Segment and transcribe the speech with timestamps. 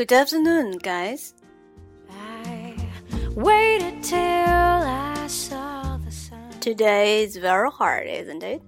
[0.00, 1.34] Good afternoon, guys.
[2.08, 2.74] I
[3.34, 6.58] waited till I saw the sun.
[6.58, 8.62] Today is very hot, isn't it?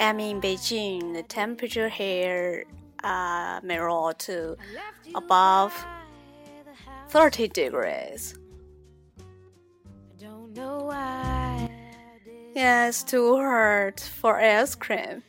[0.00, 1.14] I'm in Beijing.
[1.14, 2.64] The temperature here
[3.04, 4.56] uh, may roll to
[5.14, 5.72] above
[7.10, 8.34] 30 degrees.
[9.20, 11.70] I don't know why.
[12.52, 15.22] Yeah, it's too hot for ice cream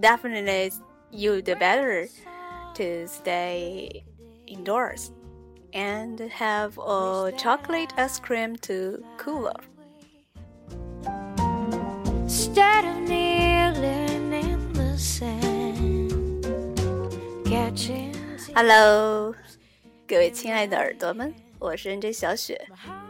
[0.00, 0.72] Don't know why I didn't come.
[0.72, 0.72] Definitely,
[1.10, 2.08] you'd better
[2.74, 4.04] to stay
[4.46, 5.12] indoors
[5.72, 9.68] and have a chocolate ice cream to cool off.
[12.24, 16.46] Instead of kneeling in the sand,
[17.44, 18.14] catching
[18.54, 19.34] Hello，
[20.06, 22.68] 各位亲爱的耳朵们，我是 NJ 小雪。
[22.86, 23.00] heart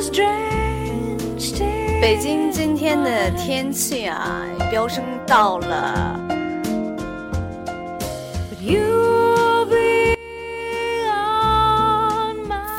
[0.00, 6.19] is drenched in 北京今天的天气啊，飙升到了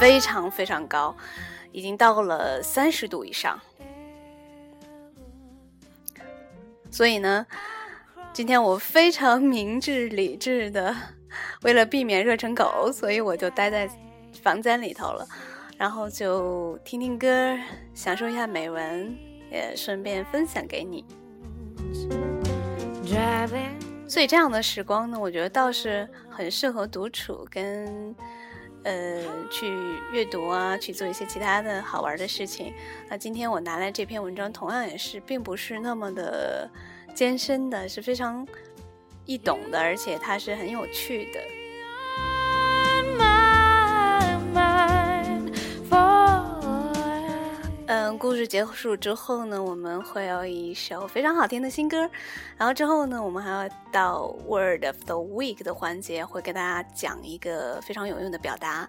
[0.01, 1.17] 非常非常高，
[1.71, 3.57] 已经到了三十度以上。
[6.91, 7.47] 所以呢，
[8.33, 10.97] 今天我非常明智理智的，
[11.63, 13.89] 为了避免热成狗，所以我就待在
[14.43, 15.25] 房间里头了，
[15.83, 17.59] 然后就听听歌，
[17.93, 19.19] 享受一下美文，
[19.51, 21.05] 也顺便分享给你。
[24.07, 28.15] 所以这样的时光呢，我觉得倒是很适合独处跟
[28.85, 29.77] 呃去
[30.13, 32.73] 阅读啊，去做一些其他的好玩的事情。
[33.11, 36.71] 那今天我拿来这篇文章，同样也是并不是那么的
[37.13, 38.47] 艰深的，是非常
[39.27, 41.41] 易懂的，而且它是很有趣的。
[48.13, 51.97] 嗯，故事结束之后呢，我们会有一首非常好听的新歌，
[52.59, 58.87] 然后之后呢，我们还要到 Word of the Week 的环节，会跟大家讲一个非常有用的表达。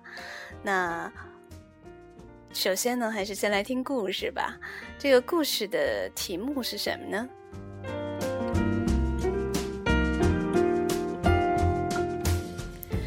[0.62, 1.10] 那
[2.52, 4.58] 首先呢，还是先来听故事吧。
[5.00, 7.30] 这个故事的题目是什么呢？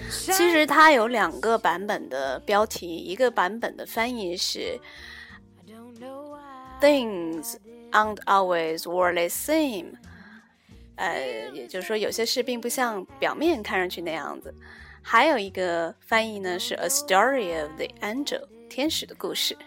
[0.09, 4.79] 其实它有两个版本的标题，一个版本的翻译是
[6.86, 7.56] Things
[7.92, 9.94] aren't always what they seem。
[10.96, 14.54] 呃，也就是说，有些事并不像表面看上去那样子。
[15.02, 19.58] 还有一个翻译呢是 A Story of the Angel，天使的故事。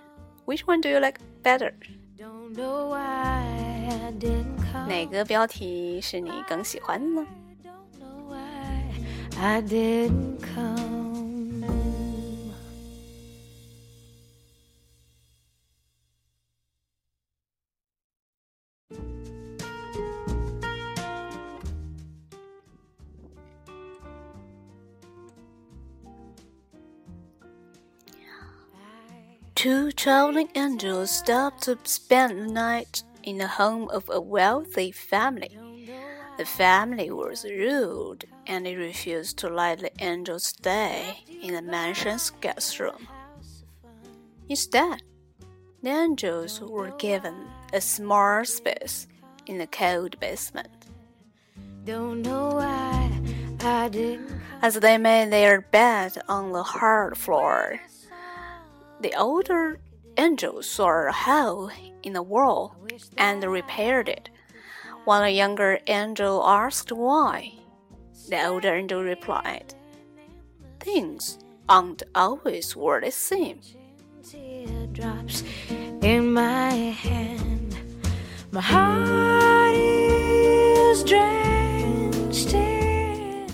[0.46, 1.72] Which one do you like better？
[2.16, 3.42] don't know why
[3.88, 7.26] I didn't come 哪个标题是你更喜欢的呢？
[7.64, 10.97] don't know why I didn't come
[29.59, 35.51] Two traveling angels stopped to spend the night in the home of a wealthy family.
[36.37, 42.29] The family was rude and they refused to let the angels stay in the mansion's
[42.39, 43.05] guest room.
[44.47, 45.03] Instead,
[45.83, 47.35] the angels were given
[47.73, 49.07] a small space
[49.45, 50.69] in the cold basement.
[51.83, 53.11] don't know why
[53.59, 57.81] I didn't As they made their bed on the hard floor,
[59.01, 59.79] the older
[60.17, 61.71] angel saw a hole
[62.03, 62.75] in the wall
[63.17, 64.29] and repaired it.
[65.05, 67.53] While the younger angel asked why,
[68.29, 69.73] the older angel replied,
[70.79, 73.61] Things aren't always what they seem.
[74.23, 75.43] teardrops
[76.01, 77.77] in my hand.
[78.51, 83.47] My heart is drenched in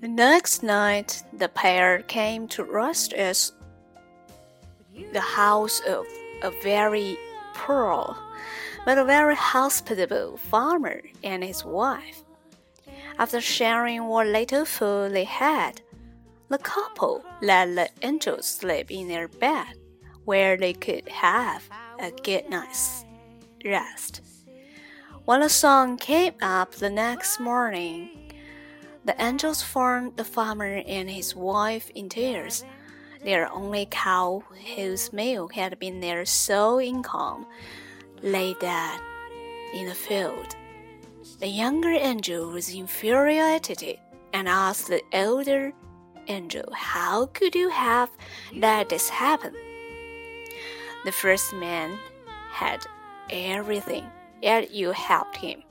[0.00, 3.52] The next night, the pair came to rest at
[5.12, 6.06] the house of
[6.42, 7.16] a very
[7.54, 8.16] poor
[8.84, 12.22] but a very hospitable farmer and his wife.
[13.18, 15.80] After sharing what little food they had,
[16.48, 19.78] the couple let the angels sleep in their bed
[20.24, 21.68] where they could have
[21.98, 23.04] a good night's
[23.64, 24.20] rest.
[25.24, 28.32] When the sun came up the next morning,
[29.04, 32.64] the angels found the farmer and his wife in tears.
[33.24, 34.42] Their only cow,
[34.76, 37.46] whose milk had been their sole income,
[38.22, 39.00] lay dead
[39.72, 40.54] in the field.
[41.40, 43.98] The younger angel was infuriated
[44.34, 45.72] and asked the elder
[46.28, 48.10] angel, How could you have
[48.54, 49.54] let this happen?
[51.06, 51.98] The first man
[52.50, 52.84] had
[53.30, 54.04] everything,
[54.42, 55.62] yet you helped him.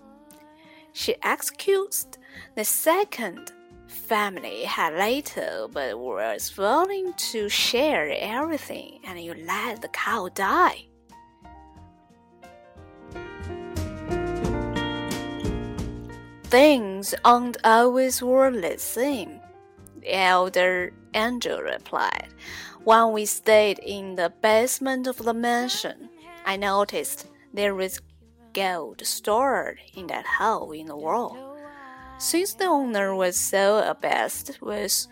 [0.92, 2.18] She excused
[2.56, 3.52] the second
[3.88, 10.86] family had little but was willing to share everything, and you let the cow die.
[16.46, 19.40] Things aren't always worth the same,
[20.00, 22.28] the elder angel replied.
[22.84, 26.10] When we stayed in the basement of the mansion,
[26.46, 28.02] I noticed there was
[28.54, 31.53] gold stored in that hole in the wall.
[32.24, 35.08] Since the owner was so obsessed with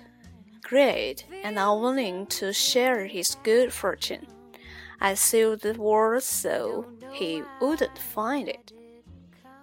[0.64, 4.26] greed and unwilling to share his good fortune,
[5.02, 8.72] I sealed the wall so he wouldn't find it.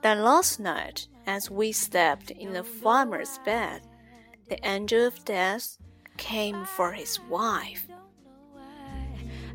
[0.03, 3.81] Then last night, as we slept in the farmer's bed,
[4.50, 5.79] the angel of death
[6.19, 7.89] came for his wife.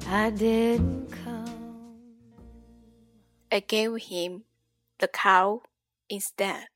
[0.07, 1.95] I didn't come.
[3.51, 4.45] I gave him
[4.98, 5.62] the cow
[6.10, 6.73] instead.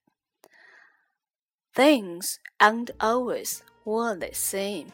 [1.77, 4.91] Things aren't always what they seem.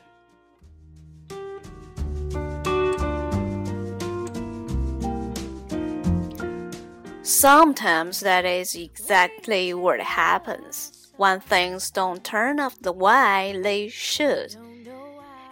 [7.21, 14.57] Sometimes that is exactly what happens when things don't turn out the way they should.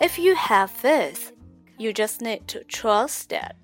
[0.01, 1.31] If you have faith,
[1.77, 3.55] you just need to trust that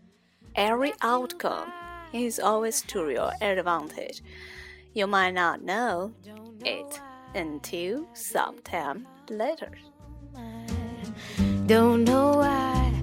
[0.55, 1.73] every outcome
[2.13, 4.23] is always to your advantage.
[4.93, 6.13] You might not know
[6.63, 7.01] it
[7.35, 9.71] until sometime later.
[11.65, 12.93] Don't know why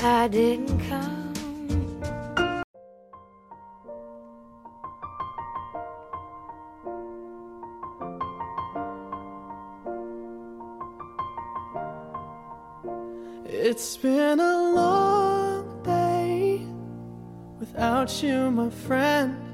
[0.00, 1.24] I didn't come.
[13.46, 16.66] It's been a long day
[17.58, 19.53] without you, my friend.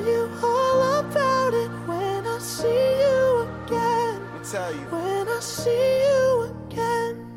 [4.51, 4.79] tell you.
[4.79, 7.27] When I see you again.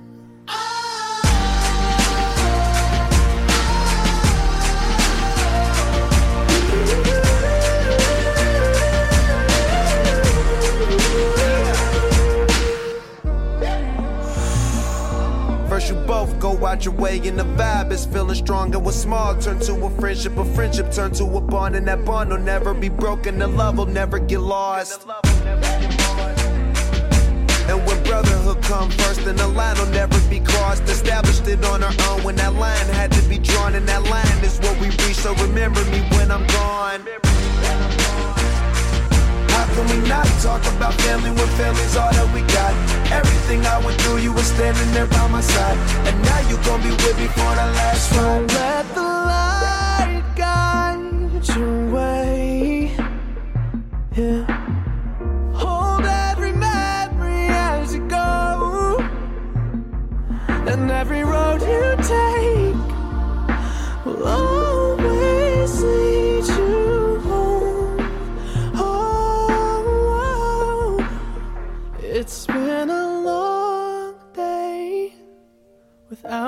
[15.69, 18.97] First you both go out your way and the vibe is feeling strong and what's
[18.97, 22.39] small turn to a friendship, a friendship turn to a bond and that bond will
[22.39, 25.07] never be broken, the love will never get lost.
[27.69, 30.83] And when brotherhood come first, then the line will never be crossed.
[30.85, 34.45] Established it on our own when that line had to be drawn, and that line
[34.45, 35.17] is what we reach.
[35.17, 37.01] So remember me when I'm gone.
[39.55, 42.73] How can we not talk about family when family's all that we got?
[43.13, 45.79] Everything I went through, you were standing there by my side.
[46.07, 48.51] And now you gon' be with me for the last Don't ride.
[48.53, 50.24] let the light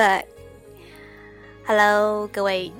[0.00, 0.24] back.
[1.66, 2.72] Hello，各位。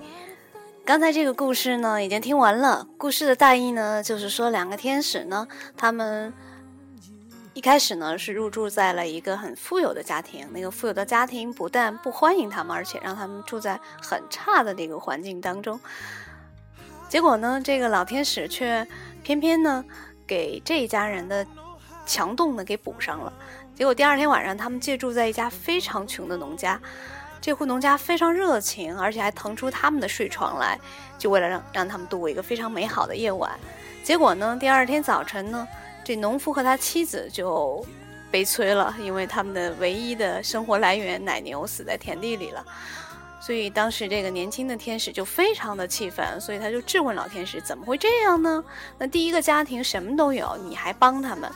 [0.87, 2.87] 刚才这个故事呢，已经听完了。
[2.97, 5.47] 故事的大意呢，就是说两个天使呢，
[5.77, 6.33] 他们
[7.53, 10.49] 一开始呢是入住在了一个很富有的家庭。
[10.51, 15.79] 那个富有的家庭不但不欢迎他们，而且让他们住在很差的那个环境当中。
[17.11, 18.89] 结果呢，这个老天使却
[19.23, 19.85] 偏偏呢
[20.27, 21.47] 给这一家人的
[22.07, 23.31] 墙洞呢给补上了。
[23.81, 26.79] 结果第二天晚上，他们借住在一家非常穷的农家。
[27.41, 30.79] 这户农家非常热情，而且还腾出他们的睡床来，
[31.17, 33.59] 就为了让让他们度过一个非常美好的夜晚。
[34.05, 35.67] 结果呢，第二天早晨呢，
[36.05, 37.83] 这农夫和他妻子就
[38.31, 42.63] 悲催了，因为他们的唯一的生活来源奶牛死在田地里了。
[43.41, 48.63] 所以当时这个年轻的天使就非常的气愤，所以他就质问老天使：怎么会这样呢？
[48.99, 51.51] 那第一个家庭什么都有，你还帮他们；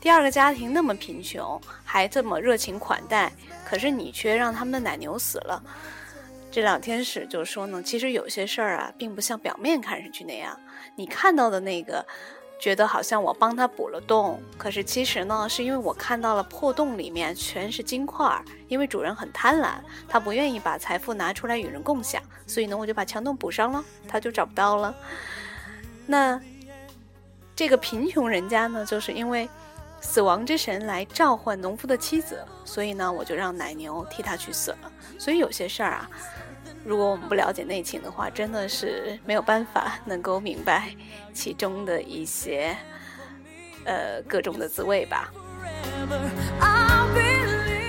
[0.00, 3.30] 第二个家庭那么贫穷，还这么热情款待。
[3.64, 5.62] 可是你却让他们的奶牛死了。
[6.50, 10.58] 这两天使就说呢，其实有些事儿啊，并不像表面看上去那样。
[10.96, 12.04] 你看到的那个，
[12.58, 18.42] 觉得好像我帮他补了洞，可是其实呢，是因为我看到了破洞里面全是金块儿。
[18.66, 19.74] 因为主人很贪婪，
[20.08, 24.92] 他不愿意把财富拿出来与人共享，所以呢，我就把墙洞补上了，他就找不到了。
[26.06, 26.40] 那
[27.54, 29.48] 这个贫穷人家呢，就是因为。
[30.00, 34.92] 死亡之神来召唤农夫的妻子，所以呢，我就让奶牛替他去死了。
[35.18, 36.10] 所以有些事儿啊，
[36.84, 40.94] 如果我们不了解内情的话，真的是没有办法能够明白
[41.32, 42.74] 其中的一些
[43.84, 45.30] 呃各种的滋味吧。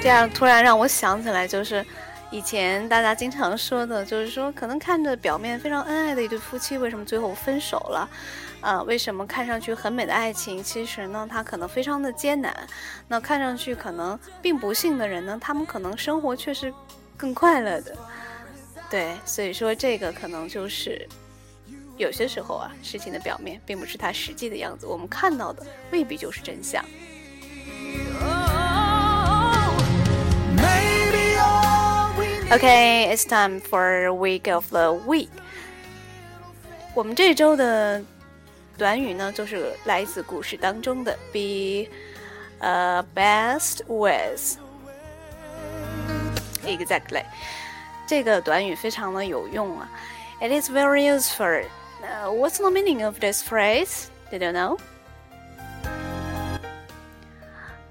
[0.02, 1.86] 这样突然让我想起来，就是
[2.32, 8.10] 以前大家经常说的，就是说可能看着表面非常恩爱的一对夫妻，为什么最后分手了？
[8.62, 12.56] 啊，为什么看上去很美的爱情，其实呢，它可能非常的艰难。
[13.08, 16.74] 那看上去可能并不幸的人呢，他们可能生活却是
[17.18, 17.98] 更快乐的。
[18.90, 21.08] 对，所以说这个可能就是
[21.98, 26.86] 有些时候啊，事情的表面并不是它实际的样子，我们看到的未必就是真相。
[32.52, 35.30] Okay, it's time for week of the week。
[36.94, 38.04] 我们这周的
[38.78, 41.90] 短语呢，就是来自故事当中的 be，
[42.60, 44.58] 呃，obsessed uh, with。
[46.66, 47.24] Exactly，
[48.06, 49.90] 这个短语非常的有用啊。
[50.42, 51.64] It is very useful.
[52.04, 54.08] Uh, what's the meaning of this phrase?
[54.30, 54.78] Did you know?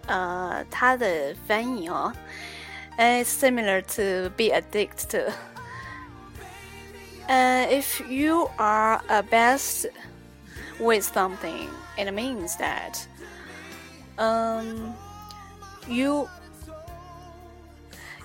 [0.07, 2.12] Uh, 呃，它的翻译哦。
[3.00, 5.33] ，It's similar to be addicted.
[7.28, 9.87] Uh, if you are obsessed
[10.80, 13.07] with something, it means that
[14.19, 14.92] um,
[15.87, 16.28] you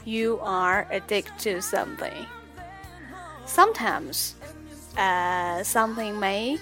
[0.05, 2.25] you are addicted to something.
[3.45, 4.33] Sometimes,
[4.97, 6.57] uh, something may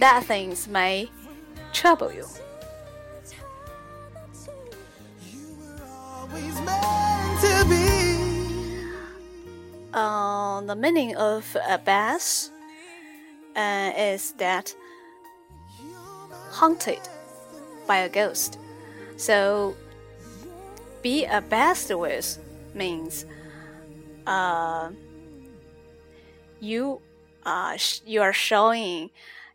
[0.00, 1.08] that things may
[1.72, 2.26] trouble you.
[9.96, 12.50] Uh, the meaning of obsess
[13.56, 14.76] uh, is that
[16.50, 17.00] haunted
[17.86, 18.58] by a ghost.
[19.16, 19.74] So,
[21.00, 22.38] be obsessed with
[22.74, 23.24] means
[24.26, 24.90] uh,
[26.60, 27.00] you
[27.46, 29.08] uh, you are showing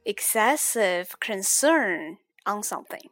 [0.05, 2.17] excessive concern
[2.48, 3.10] on something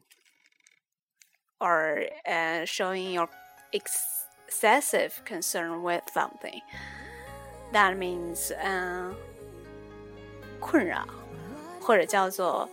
[1.61, 3.29] or uh, showing your
[3.71, 6.61] excessive concern with something.
[7.71, 9.13] That means 嗯、
[10.59, 11.07] 困扰，
[11.79, 12.67] 或者叫做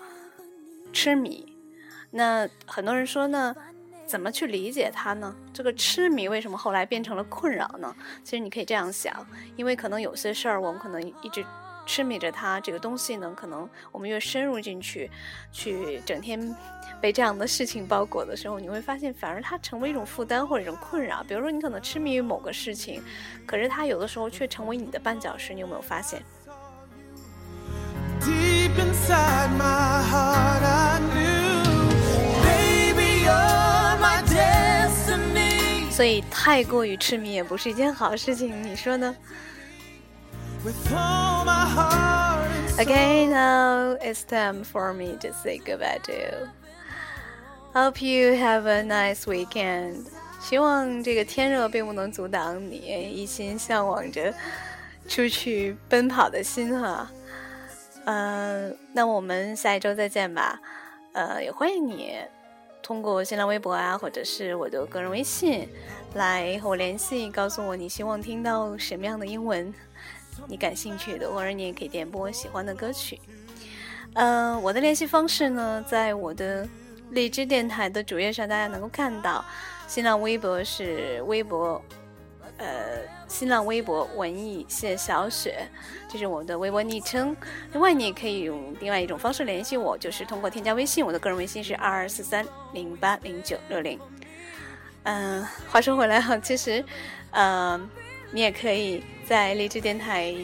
[0.93, 1.55] 痴迷，
[2.11, 3.55] 那很多人说呢，
[4.07, 5.37] 怎么去理解它呢？
[5.53, 7.95] 这个痴迷为什么后来变成了困扰呢？
[8.25, 9.27] 其实你可以这样想，
[9.57, 11.45] 因为可能有些事儿我们可能一直
[11.87, 15.11] 痴迷着它，这个东西呢，可能我们越深入进去，
[15.53, 16.55] 去整天
[17.01, 21.23] 被这样的事情包裹的时候，你会发现反而它成为一种负担或者一种困扰。
[21.23, 23.01] 比如说你可能痴迷于某个事情，
[23.47, 26.21] 可是它有的时候却成为你的绊脚石，你有没有发现
[28.21, 31.63] ？Deep inside my heart, I knew,
[32.43, 35.91] baby, you're my destiny.
[35.91, 39.15] 所以太过于痴迷也不是一件好事情，你说呢
[42.80, 46.50] ？Okay, now it's time for me to say goodbye to you.
[47.74, 50.06] Hope you have a nice weekend.
[50.42, 52.78] 希望这个天热并不能阻挡你
[53.14, 54.34] 一心向往着
[55.08, 57.10] 出去奔跑的心哈。
[58.06, 60.60] 嗯，那我们下一周再见吧。
[61.14, 62.16] 呃，也欢迎你
[62.82, 65.70] 通过新浪微博啊，或者是我的个人微信
[66.16, 69.72] 来和我联系，告诉我你希望听到什么样的英文，
[70.47, 73.19] 你感兴趣的，或者你也可以点播喜欢的歌曲。
[74.15, 76.67] 嗯，我的联系方式呢，在我的
[77.11, 79.45] 荔枝电台的主页上，大家能够看到。
[79.89, 81.81] 新浪微博是微博，
[82.57, 85.69] 呃，新浪微博文艺谢小雪，
[86.09, 87.37] 这是我的微博昵称。
[87.73, 93.97] 另外，你也可以用另外一种方式联系我，就是通过添加微信，我的个人微信是二二四三零八零九六零。
[95.05, 96.85] 嗯，话说回来哈，其实，
[97.31, 97.89] 嗯，
[98.37, 100.35] 你也可以在荔枝电台。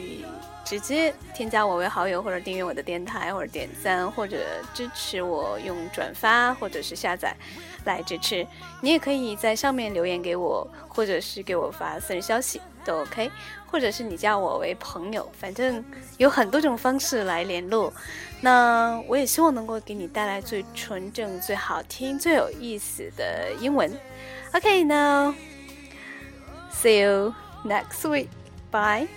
[0.65, 4.37] 直接添加我为好友，或者订阅我的电台，或者点赞，或者
[4.73, 7.35] 支持我用转发或者是下载
[7.83, 8.47] 来支持。
[8.81, 13.29] 你也可以在上面留言给我，或者是给我发私人消息都 OK，
[13.67, 15.83] 或者是你加我为朋友，反正
[16.17, 17.93] 有很多种方式来联络。
[18.39, 23.91] 那我也希望能够给你带来最纯正、最好听、最有意思的英文。
[24.53, 25.35] OK，now
[26.71, 28.29] see you next week.
[28.71, 29.07] Bye.